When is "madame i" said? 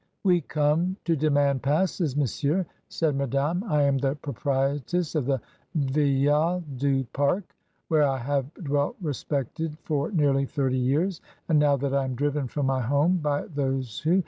3.15-3.83